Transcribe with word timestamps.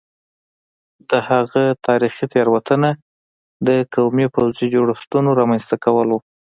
د 1.09 1.11
هغه 1.29 1.63
تاریخي 1.87 2.25
تېروتنه 2.33 2.89
د 3.67 3.69
قومي 3.93 4.27
پوځي 4.35 4.67
جوړښتونو 4.75 5.29
رامنځته 5.39 5.75
کول 5.85 6.07
وو 6.09 6.19